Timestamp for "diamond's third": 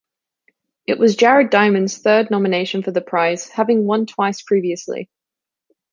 1.51-2.31